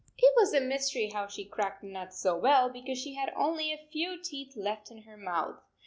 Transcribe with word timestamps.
It 0.17 0.33
was 0.35 0.51
a 0.51 0.59
mystery 0.59 1.09
how 1.11 1.27
she 1.27 1.45
cracked 1.45 1.81
the 1.81 1.87
nuts 1.87 2.17
so 2.17 2.35
well, 2.35 2.69
because 2.69 2.97
she 2.97 3.13
had 3.13 3.31
only 3.35 3.71
a 3.71 3.87
few 3.91 4.19
teeth 4.19 4.55
left 4.57 4.89
in 4.89 5.03
her 5.03 5.15
mouth. 5.15 5.61